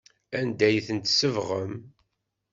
Anda 0.39 0.65
ay 0.67 0.77
tent-tsebɣem? 0.87 1.73